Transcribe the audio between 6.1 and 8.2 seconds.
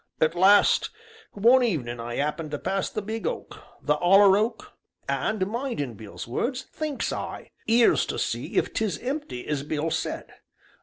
words, thinks I 'ere's to